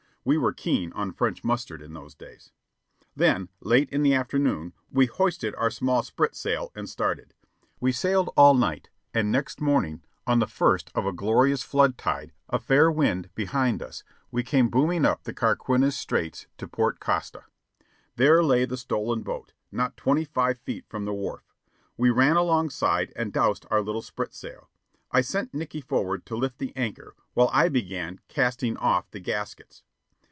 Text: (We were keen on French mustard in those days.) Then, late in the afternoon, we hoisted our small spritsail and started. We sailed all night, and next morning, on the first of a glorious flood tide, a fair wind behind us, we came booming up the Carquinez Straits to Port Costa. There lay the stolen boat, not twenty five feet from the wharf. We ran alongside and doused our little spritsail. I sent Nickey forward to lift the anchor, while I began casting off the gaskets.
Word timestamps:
(We 0.23 0.37
were 0.37 0.53
keen 0.53 0.93
on 0.93 1.13
French 1.13 1.43
mustard 1.43 1.81
in 1.81 1.93
those 1.93 2.13
days.) 2.13 2.51
Then, 3.15 3.49
late 3.59 3.89
in 3.89 4.03
the 4.03 4.13
afternoon, 4.13 4.73
we 4.91 5.07
hoisted 5.07 5.55
our 5.55 5.71
small 5.71 6.03
spritsail 6.03 6.69
and 6.75 6.87
started. 6.87 7.33
We 7.79 7.91
sailed 7.91 8.29
all 8.37 8.53
night, 8.53 8.91
and 9.15 9.31
next 9.31 9.59
morning, 9.61 10.03
on 10.27 10.37
the 10.37 10.45
first 10.45 10.91
of 10.93 11.07
a 11.07 11.11
glorious 11.11 11.63
flood 11.63 11.97
tide, 11.97 12.33
a 12.49 12.59
fair 12.59 12.91
wind 12.91 13.31
behind 13.33 13.81
us, 13.81 14.03
we 14.29 14.43
came 14.43 14.69
booming 14.69 15.05
up 15.05 15.23
the 15.23 15.33
Carquinez 15.33 15.97
Straits 15.97 16.45
to 16.59 16.67
Port 16.67 16.99
Costa. 16.99 17.45
There 18.15 18.43
lay 18.43 18.65
the 18.65 18.77
stolen 18.77 19.23
boat, 19.23 19.53
not 19.71 19.97
twenty 19.97 20.23
five 20.25 20.59
feet 20.59 20.85
from 20.87 21.05
the 21.05 21.13
wharf. 21.15 21.51
We 21.97 22.11
ran 22.11 22.35
alongside 22.37 23.11
and 23.15 23.33
doused 23.33 23.65
our 23.71 23.81
little 23.81 24.03
spritsail. 24.03 24.67
I 25.11 25.21
sent 25.21 25.55
Nickey 25.55 25.81
forward 25.81 26.27
to 26.27 26.35
lift 26.35 26.59
the 26.59 26.75
anchor, 26.77 27.15
while 27.33 27.49
I 27.51 27.69
began 27.69 28.19
casting 28.27 28.77
off 28.77 29.09
the 29.09 29.19
gaskets. 29.19 29.81